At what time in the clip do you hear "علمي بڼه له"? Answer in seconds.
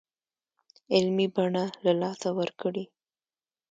0.93-1.91